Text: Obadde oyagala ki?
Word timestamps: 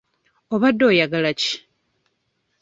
Obadde 0.53 0.83
oyagala 0.89 1.31
ki? 1.39 1.51